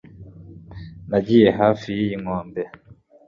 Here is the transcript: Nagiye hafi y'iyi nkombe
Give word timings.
Nagiye 1.09 1.49
hafi 1.59 1.87
y'iyi 1.97 2.15
nkombe 2.21 2.61